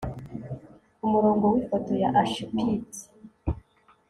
kumurongo 0.97 1.45
wifoto 1.53 1.91
ya 2.01 2.09
ashpit 2.21 2.89